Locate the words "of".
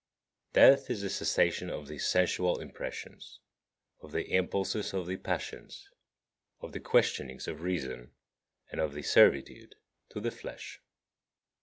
1.69-1.85, 4.01-4.11, 4.95-5.05, 6.59-6.71, 7.47-7.61, 8.81-8.95